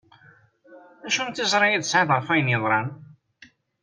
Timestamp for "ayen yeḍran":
2.33-2.87